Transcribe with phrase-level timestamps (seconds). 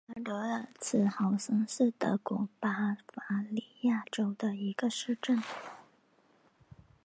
[0.15, 2.73] 阿德尔茨豪森是德国巴
[3.07, 5.39] 伐利亚州的一个市镇。